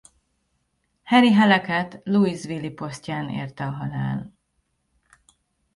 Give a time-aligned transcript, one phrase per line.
[1.03, 4.33] Henry Hallecket Louisville-i posztján érte a halál.